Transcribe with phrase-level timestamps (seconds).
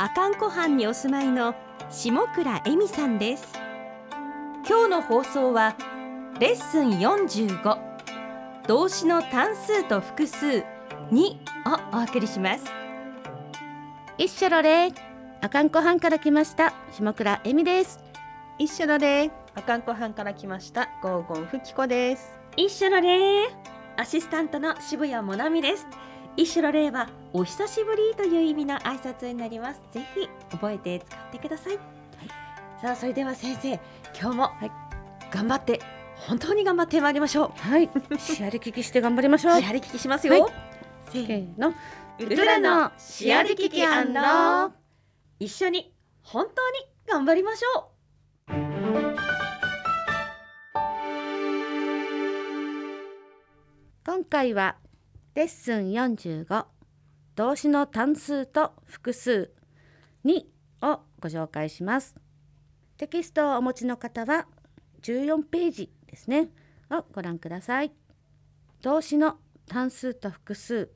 [0.00, 1.54] 阿寒湖畔にお住まいの
[1.90, 3.52] 下倉恵美さんです。
[4.66, 5.76] 今日の放送は
[6.38, 7.78] レッスン45
[8.66, 10.64] 動詞の単数と複数
[11.10, 11.38] に
[11.92, 12.64] をお送りします。
[14.16, 14.90] 一緒のれ
[15.42, 18.00] 阿寒湖畔から来ました下倉恵美です。
[18.58, 22.38] 一緒のれ阿寒湖畔から来ましたゴーゴンフキコです。
[22.56, 23.50] 一緒の礼
[23.98, 25.86] アシスタントの渋谷もなみです
[26.36, 29.82] 一緒の礼はお久しぶりという意味の挨拶になります。
[29.92, 31.78] ぜひ覚えて使ってください、
[32.80, 33.80] さあそれでは先生
[34.18, 34.50] 今日も、
[35.30, 35.80] 頑張って
[36.16, 37.90] 本当に頑張ってまいりましょはい。
[38.18, 39.58] シェアリ聞きして頑張りましょう。
[39.58, 40.52] うシェアリ聞きしますよ、はい。
[41.12, 41.74] せーの。
[42.18, 43.80] ウルトラのシェアリ聞き
[45.38, 47.90] 一緒に本当に頑張りましょう。
[54.04, 54.76] 今回は
[55.32, 56.64] レッスン45
[57.36, 59.52] 動詞の単数と複数。
[60.24, 60.42] 2
[60.82, 62.16] をご紹介します。
[62.96, 64.48] テキストをお持ちの方は
[65.02, 66.48] 14ページですね。
[66.90, 67.92] をご覧ください。
[68.82, 69.36] 動詞の
[69.68, 70.90] 単数と複数。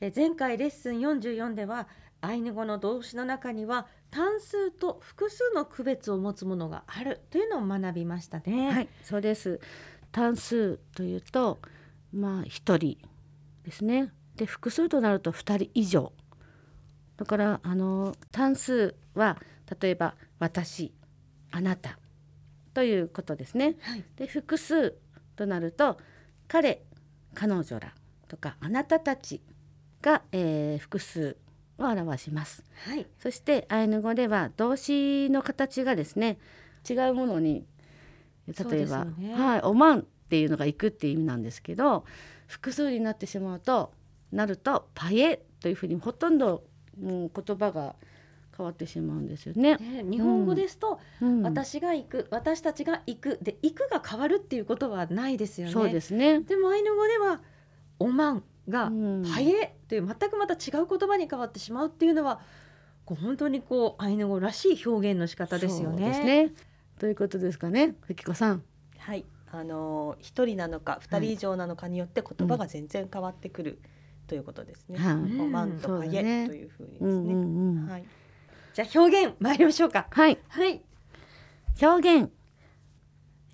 [0.00, 1.88] え前回レッスン44では
[2.22, 7.20] アイヌ語の動詞の中には単数と複数の区別を持つものがある。
[7.28, 8.70] というのを学びましたね。
[8.72, 9.60] はい、そうです。
[10.10, 11.60] 単数というと、
[12.14, 13.11] まあ一人。
[13.64, 14.12] ですね。
[14.36, 16.12] で複数となると二人以上。
[17.16, 19.38] だからあの単数は
[19.80, 20.92] 例えば私、
[21.50, 21.98] あなた
[22.74, 23.76] ということですね。
[23.80, 24.94] はいで複数
[25.36, 25.98] となると
[26.48, 26.82] 彼、
[27.34, 27.94] 彼女ら
[28.28, 29.40] とかあなたたち
[30.00, 31.36] が、えー複数
[31.78, 32.64] を表します。
[32.86, 36.38] はい、そしてアイヌ語では動詞の形がですね
[36.88, 37.66] 違うものに
[38.46, 42.04] 例えば、ねはい、おまんっていうのが行くっていう意味なんですけど
[42.52, 43.92] 複数になってしまうと
[44.30, 46.64] なるとパエというふうにほとんど、
[47.02, 47.94] うん、言葉が
[48.54, 49.76] 変わってしまうんですよね。
[49.76, 55.72] ね日本語ですと、うん、私が行く私たちが行くで行くが変わるっていうことはないですよね。
[55.72, 56.40] そうですね。
[56.40, 57.40] でもアイヌ語では
[57.98, 62.40] おまんがうんパエという全くまた違う言葉に変わってしまうっていうのは
[63.06, 66.22] こう本当にこうアイヌ語らしい表現の仕方ですよね。
[66.22, 66.52] ね
[66.98, 68.62] ということですかね、ふきこさん。
[68.98, 73.78] はいあのー一人なのか二人以上なのかによって言葉が全然変わってくる、
[74.26, 77.88] ということですね、はいうんおまんとパイそうだねエというふうにですね、うんうんうん。
[77.88, 78.04] はい
[78.74, 80.06] じゃあ表現参りましょうか。
[80.10, 80.80] はい、はい。
[81.82, 82.30] 表現。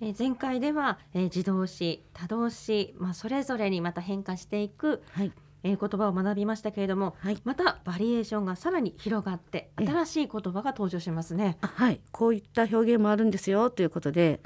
[0.01, 5.33] えー前回では、えー自動詞多動詞、まあ、それぞれにまた変化していく、はい、
[5.63, 7.41] えー言葉を学びましたけれどもはい。
[7.43, 11.57] またバリエーションがさらに広がってええ新しい言葉が登場しますね。
[11.59, 14.39] あはい、こういった表現もあるんですよということで、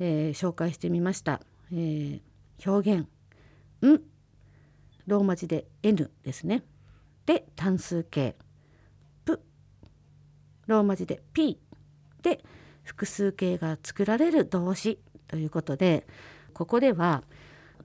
[0.00, 1.40] えー紹介してみました。
[1.72, 2.20] えー
[2.66, 3.08] 表現
[3.86, 4.02] 「ん」
[5.06, 6.64] ローマ字で「N」ですね。
[7.26, 8.36] で単数形
[9.24, 9.40] 「プ」
[10.66, 11.58] ローマ字で「P」
[12.22, 12.44] で
[12.82, 14.98] 複数形が作られる動詞。
[15.28, 16.06] ということで
[16.54, 17.22] ここでは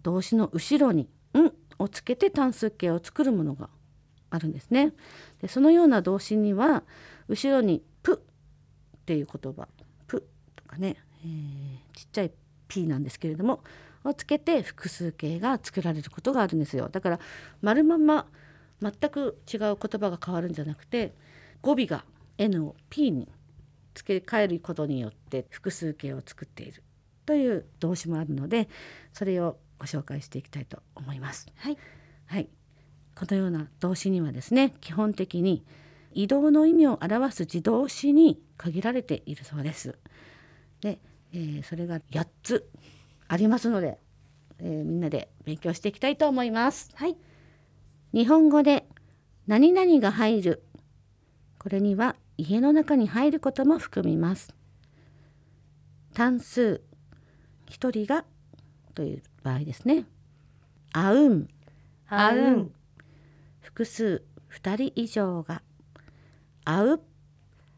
[0.01, 3.69] 動詞の後ろに「ん」をつけて単数形を作るものが
[4.31, 4.93] あるんですね。
[5.41, 6.83] でそのような動詞には
[7.27, 8.15] 後ろに「プ」
[8.97, 9.67] っていう言葉
[10.07, 12.31] 「プ」とかね、えーちっちゃい
[12.67, 13.63] 「P」なんですけれども
[14.03, 17.19] をつけて複数形が作られることがあるんですよだから
[17.61, 18.27] 丸まんま
[18.81, 21.13] 全く違う言葉が変わるんじゃなくて
[21.61, 22.05] 語尾が
[22.37, 23.27] 「N」を「P」に
[23.95, 26.83] 付け替えることによって複数形を作っている
[27.25, 28.69] という動詞もあるので
[29.13, 31.47] それをご紹介していきたいと思います。
[31.55, 31.77] はい、
[32.27, 32.49] はい、
[33.15, 35.65] このような動詞にはですね基本的に
[36.13, 39.97] 移動の意味を表す自動詞に限られているそうです。
[40.81, 40.99] で、
[41.35, 42.69] えーそれが8つ
[43.27, 43.99] ありますので、
[44.59, 46.89] えーみんなで勉強していきたいと思います。
[46.95, 47.17] はい、
[48.13, 48.87] 日本語で
[49.45, 50.63] 何々が入る。
[51.59, 54.55] これには家の中に入ることも含みます。
[56.13, 56.81] 単数。
[57.67, 58.23] 一人が
[58.93, 60.05] という場合ですね。
[60.93, 61.47] あうん。
[62.07, 62.71] あうん、
[63.61, 64.23] 複数。
[64.47, 65.61] 二人以上が。
[66.63, 66.99] 会う。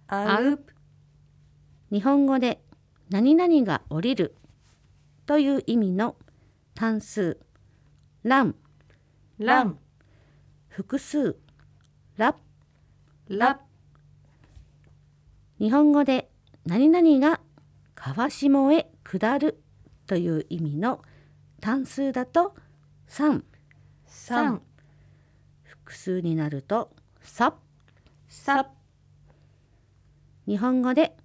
[0.10, 0.64] あう、
[1.92, 2.62] 日本語で
[3.10, 4.36] 何々が降りる
[5.26, 6.16] という意味の
[6.76, 7.40] 単数。
[8.24, 8.56] ラン。
[9.40, 9.80] ラン、
[10.68, 11.38] 複数。
[12.18, 12.36] ラ
[13.30, 13.62] ラ、
[15.60, 16.30] 日本語で
[16.66, 17.40] 何々が
[17.96, 19.62] 川下へ下る
[20.06, 21.02] という意味の
[21.62, 22.56] 単数だと
[23.10, 23.44] 3
[24.06, 24.62] 三。
[25.64, 27.56] 複数になるとさ
[28.28, 28.70] さ
[30.46, 31.16] 日本語で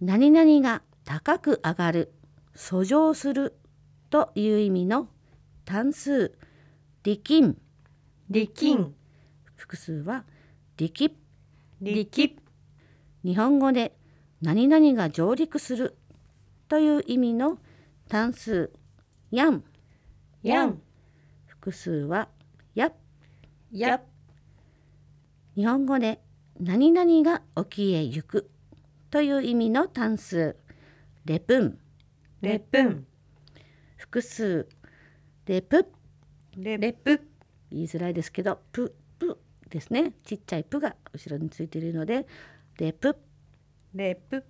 [0.00, 2.12] 何々が高く上がる
[2.54, 3.58] 遡上する
[4.10, 5.08] という意味の
[5.64, 6.36] 単数。
[7.02, 7.56] 力ん。
[8.28, 8.94] 力ん。
[9.56, 10.26] 複数は
[10.76, 11.16] 力
[11.80, 12.36] 力
[13.24, 13.96] 日本語で
[14.42, 15.96] 何々が上陸する
[16.68, 17.56] という意味の
[18.10, 18.70] 単数。
[19.30, 19.64] やん。
[20.42, 20.78] やん。
[21.46, 22.28] 複数は
[22.74, 22.92] や
[23.72, 24.02] や
[25.56, 26.20] 日本語で
[26.60, 28.50] 何々が沖へ行く
[29.08, 30.56] という意味の単数
[31.28, 31.78] レプン。
[32.40, 33.06] レプン。
[33.98, 34.66] 複数。
[35.44, 35.86] レプ。
[36.56, 37.20] レプ。
[37.70, 39.38] 言いづらいですけどププ
[39.68, 40.14] ですね。
[40.24, 42.26] ちっちゃいプが後ろについているので
[42.78, 43.14] レプ。
[43.92, 44.42] レプ。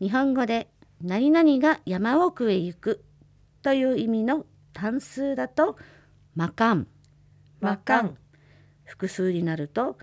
[0.00, 0.70] 日本語で
[1.02, 3.04] 何々が山奥へ行く
[3.60, 5.76] という意味の単数だと
[6.34, 6.86] マカン。
[7.60, 8.16] マカン。
[8.84, 9.98] 複数になると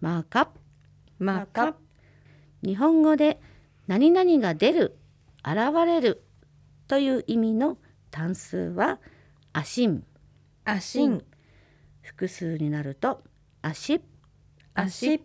[0.00, 0.50] マカ
[1.18, 1.74] マカ
[2.62, 3.40] 日本語で
[3.86, 4.96] 何々が出る
[5.44, 6.24] 現れる
[6.88, 7.78] という意味の
[8.10, 9.00] 単数は
[9.52, 10.04] アシン。
[10.64, 11.22] アシン。
[12.02, 13.22] 複数になると
[13.62, 14.00] アシ
[14.74, 15.20] アシ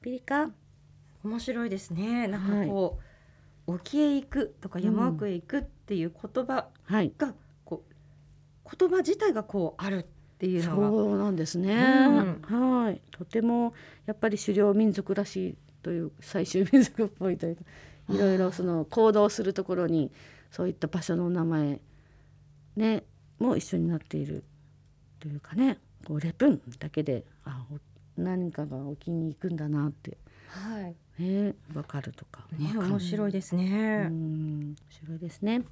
[0.00, 0.50] ピリカ。
[1.24, 2.28] 面白いですね。
[2.28, 3.00] なんかこ
[3.66, 7.12] う、沖へ行くとか山奥へ行くっていう言葉はい。
[7.16, 7.34] が
[7.64, 10.88] こう言葉自体がこうあるっていうのが。
[10.88, 11.74] そうなんですね、
[12.50, 12.82] うん。
[12.84, 13.00] はい。
[13.10, 13.72] とても
[14.06, 17.62] やっぱり狩猟民族らしいという最終民族っぽいというか
[18.10, 20.10] いろいろその行動するところに
[20.50, 21.78] そういった場所の名前
[22.76, 23.04] ね
[23.38, 24.42] も一緒になっている
[25.20, 27.78] というかねこうレプンだけであお
[28.20, 30.16] 何かが沖に行くんだなって
[30.48, 30.80] は
[31.18, 34.08] いねわかるとかね面白いですうね。
[34.08, 35.62] ん面白いですね。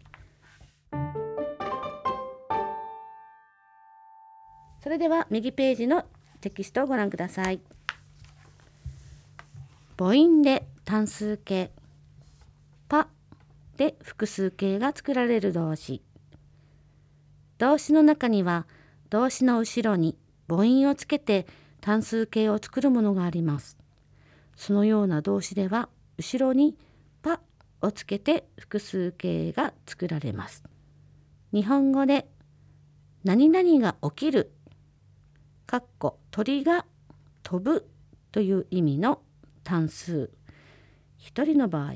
[4.83, 6.05] それでは右ページの
[6.41, 7.61] テキストをご覧ください。
[10.05, 11.71] 母音で単数形、
[12.89, 13.07] パ
[13.77, 16.03] で複数形が作られる動詞。
[17.59, 18.67] 動詞の中には
[19.11, 20.19] 動詞の後ろに
[20.49, 21.47] 母音をつけて
[21.81, 23.79] 単数形を作るものがあります。
[24.57, 25.89] そのような動詞では
[26.19, 26.77] 後ろに
[27.23, 27.39] パ
[27.81, 30.65] をつけて複数形が作られます。
[31.53, 32.27] 日本語で
[33.23, 34.51] 何々が起きる
[35.65, 36.87] かっこ鳥が
[37.45, 37.89] 飛ぶ
[38.33, 39.21] という意味の
[39.65, 40.31] 単数。
[41.17, 41.95] 一人の場合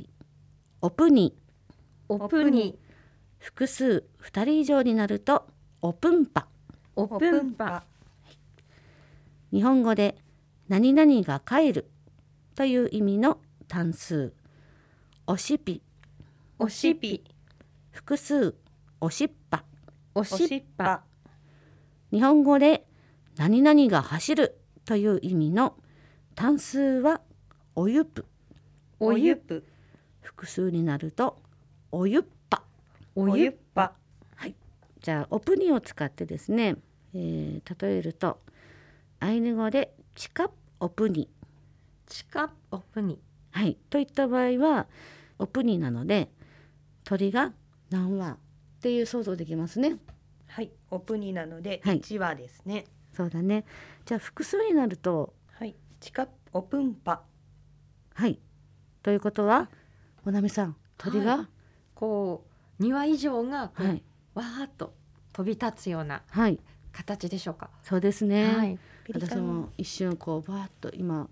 [0.81, 1.37] オプニ。
[2.09, 2.79] オプニ。
[3.39, 4.05] 複数。
[4.19, 5.47] 二人以上になると
[5.83, 6.49] オプンパ。
[6.95, 7.85] オプンパ。
[9.53, 10.17] 日本語で
[10.69, 11.91] 何々が帰る。
[12.55, 14.33] という意味の単数。
[15.27, 15.83] おしぴ。
[16.59, 17.25] おしぴ。
[17.91, 18.55] 複数。
[19.01, 19.65] おしっぱ。
[20.15, 21.03] おおしっぱ。
[22.11, 22.87] 日本語で
[23.37, 24.61] 何々が走る。
[24.87, 25.75] という意味の
[26.37, 27.21] 単数は
[27.79, 28.25] おゆぷ。
[28.99, 29.63] おゆぷ。
[30.23, 31.37] 複数になると
[31.93, 32.63] おゆっぱ。
[33.15, 33.93] おゆっぱ。
[35.03, 36.77] じゃあオプニを使ってですね、
[37.15, 38.41] えー例えると
[39.21, 40.51] アイヌ語でチカ
[40.81, 41.29] オプニ
[42.07, 43.21] チカオプニ
[43.53, 43.77] はい。
[43.91, 44.87] といった場合は
[45.39, 46.31] オプニなので
[47.05, 47.53] 鳥が
[47.91, 48.37] 何羽っ
[48.81, 49.99] ていう想像できますね。
[50.49, 50.71] はい。
[50.91, 51.99] オプニなのではい。
[51.99, 52.87] 一羽ですね。
[53.13, 53.65] そうだね。
[54.07, 55.77] じゃあ複数になるとはい。
[56.01, 57.23] チカオプンパ
[58.17, 58.39] はい。
[59.03, 59.69] ということは
[60.25, 61.49] もなみさん鳥が？
[61.95, 62.47] こ
[62.81, 64.03] う2羽以上がはい。
[64.35, 64.95] わーっと
[65.35, 66.59] 飛び立つようなはい。
[66.93, 67.69] 形でしょうか？
[67.83, 68.79] そうですね、はい。
[69.13, 71.29] 私も一瞬こうバーッと今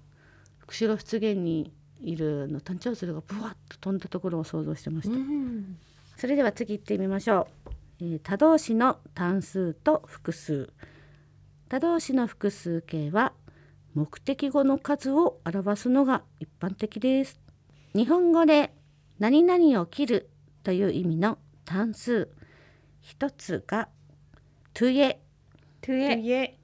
[0.67, 5.77] 釧路湿原にいるのタンチョウツルがブワッと飛んだところを想像してました、ん。
[6.19, 10.71] それでは次行ってみましょう、えー多動詞の単数と複数。
[11.71, 13.33] 多動詞の複数形は
[13.95, 17.41] 目的語の数を表すのが一般的です。
[17.95, 18.75] 日本語で
[19.21, 20.31] 何々を切る
[20.65, 22.29] という意味の単数。
[23.01, 23.89] 一つが
[24.73, 25.21] トゥエ
[25.81, 26.59] トゥエ家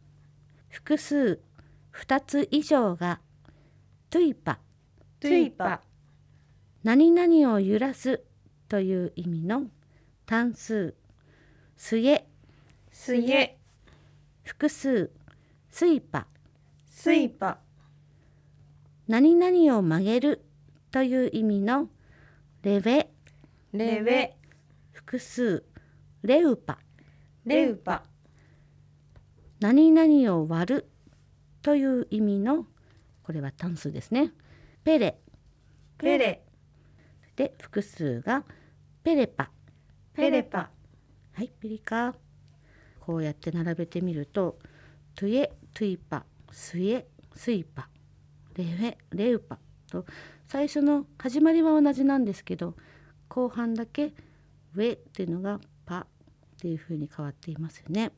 [0.68, 1.40] 複数。
[1.90, 3.20] 二つ以上が
[4.08, 4.58] トゥイパ
[5.20, 5.82] トゥイパ
[6.82, 8.22] 何々を揺らす
[8.68, 9.66] という意味の
[10.26, 10.94] 単数。
[11.76, 12.26] すえ。
[12.90, 13.56] すえ。
[14.42, 15.12] 複数。
[15.70, 16.26] スイパ
[17.02, 17.57] スイパ。
[19.09, 20.45] 何々を曲げる
[20.90, 21.88] という意味の
[22.62, 23.09] レベ。
[23.73, 24.37] レベ。
[24.92, 25.64] 複数。
[26.23, 26.78] レウパ。
[27.47, 28.02] レウパ。
[29.61, 30.90] 何々を割る
[31.62, 32.66] という意味の
[33.23, 34.35] これは単数ですね。
[34.85, 35.19] ペレ。
[35.97, 36.45] ペレ。
[37.35, 38.45] で複数が
[39.02, 39.50] ペレパ。
[40.12, 40.69] ペレパ。
[41.33, 42.14] はいピリカ。
[43.00, 44.59] こうやって並べてみると
[45.14, 47.88] トゥイェ トゥイパスイェ スイパ
[48.57, 49.59] レウェレウパ。
[49.90, 50.04] と
[50.47, 52.76] 最初の始まりは同じなんですけど
[53.28, 54.12] 後半だけ
[54.75, 56.07] ウェっていうのがパっ
[56.61, 58.12] ていう風に変わっていますよね。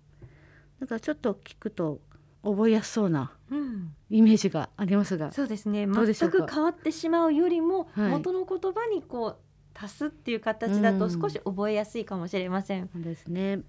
[0.81, 2.01] だからちょっと聞くと
[2.43, 3.95] 覚えやすそうなうん。
[4.11, 5.87] イメージがありますがそうですね。
[5.87, 6.39] どうでしょうか？
[6.39, 8.11] 全く変わってしまうよりも、はい。
[8.11, 9.37] 元の言葉にこう
[9.75, 11.11] 足すっていう形だとうん。
[11.11, 13.61] 少し覚えやすいかもしれません、そうですね。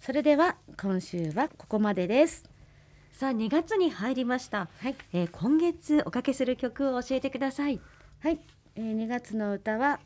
[0.00, 2.44] それでは今週はここまでです
[3.12, 4.96] さあ2月に入りました、はい。
[5.12, 7.80] えー今月おかけする曲を教えてください。
[8.20, 8.40] はい、
[8.74, 10.00] えー、2月の歌は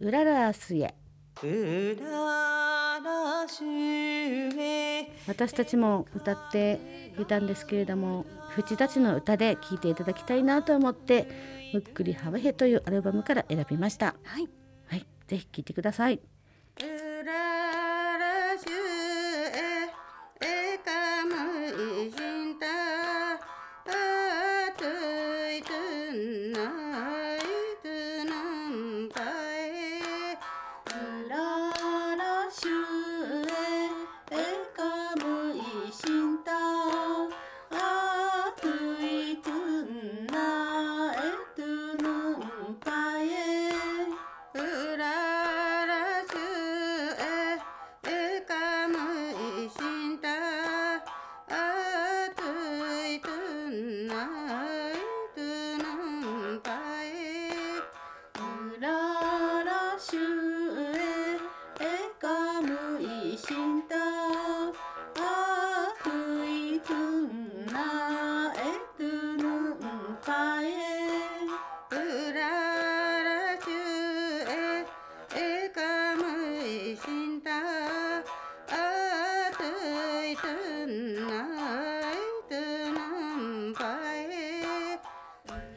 [0.00, 0.94] うららすえ
[1.42, 11.26] うららしえ私たちも歌っていたんですけれども藤たちの歌で聴いていただきたいなと思って
[11.74, 14.14] 「むっくりハワヘ」というアルバムから選びました。
[14.22, 14.48] はい。
[14.86, 15.06] はい。
[15.26, 16.20] ぜひ聴いてください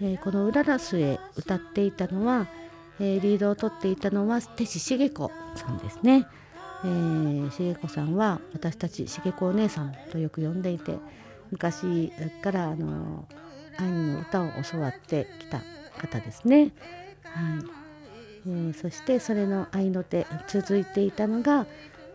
[0.01, 2.47] えーこの「うららすへ歌っていたのは、
[2.99, 6.27] えーリードを取っていたのは手師茂子さんですね、
[6.83, 10.97] えー、茂子さんは私たち茂子お姉さんとよく呼んでいて
[11.51, 12.11] 昔
[12.41, 13.27] からあの
[13.77, 15.61] アイヌの歌を教わってきた
[15.99, 16.71] 方ですね、はい。
[18.47, 21.65] えーそしてそれの愛の手続いていたのが、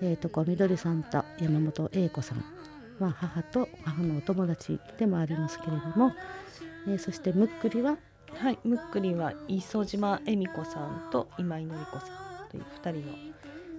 [0.01, 2.45] えー、とこみどりさんと山本英子さん。
[2.99, 6.13] は母と母のお友達でもありますけれども、
[6.87, 7.97] えーそしてむっくりは？
[8.35, 13.17] はい、むっくりは磯島恵美子さんと今井紀子さんという二人の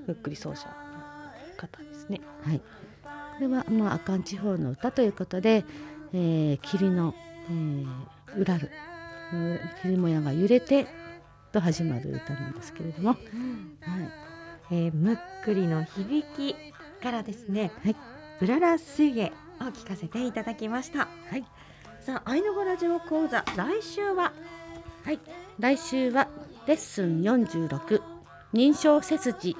[0.07, 0.73] むっくり奏者の
[1.57, 2.21] 方ですね。
[2.43, 2.63] はい、こ
[3.41, 5.65] れは、まあ、阿寒地方の歌ということで、
[6.13, 7.15] えー霧の、
[7.49, 7.87] えー
[8.37, 8.69] うらる
[9.33, 10.87] うん霧もやが揺れて
[11.51, 13.17] と始まる歌なんですけれども、はい。
[14.71, 16.55] えーむっくりの響き
[17.01, 17.95] からですね、はい、
[18.41, 20.99] うらら水泳を聞かせていただきました。
[20.99, 21.05] は
[21.35, 21.45] い、
[22.05, 24.33] さあ、アイヌ語ラジオ講座、来週は？
[25.05, 25.19] はい、
[25.57, 26.27] 来週は
[26.67, 28.01] レッスン46
[28.53, 29.55] 認証背筋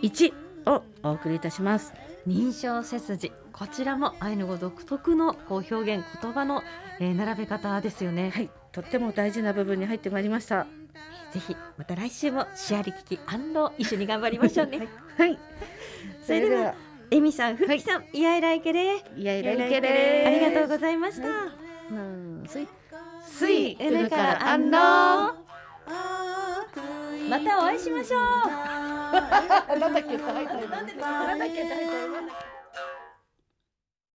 [0.00, 0.32] 1
[0.70, 1.92] をお送りいたします。
[2.26, 3.30] 認証背筋。
[3.52, 6.62] こちらもアイヌ語独特のこう表現、言葉の、
[6.98, 8.30] えー並べ方ですよね。
[8.30, 10.66] はい、とっても大事な部分に入ってまいりました。
[11.34, 13.20] ぜひまた来週もシェアリキキ
[13.76, 14.88] 一緒に頑張りましょうね。
[15.18, 15.38] はい、
[16.24, 16.74] それでは
[17.10, 20.26] エミさん、フッキさん、イヤイライケでいやいらいけです。
[20.26, 21.28] ありがとうございました。
[21.28, 21.61] うんすい
[23.24, 24.80] スイエネからアンロー
[27.28, 27.78] またお会い。
[27.78, 28.20] しましょう。
[29.78, 30.68] なんだっけって入ってる。
[30.68, 30.86] なん
[31.38, 32.61] だっけタイトル。